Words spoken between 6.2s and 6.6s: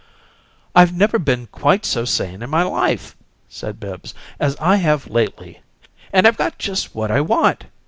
I've got